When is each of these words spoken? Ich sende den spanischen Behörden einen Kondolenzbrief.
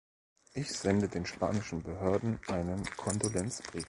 Ich 0.55 0.71
sende 0.73 1.07
den 1.07 1.27
spanischen 1.27 1.83
Behörden 1.83 2.39
einen 2.47 2.83
Kondolenzbrief. 2.97 3.79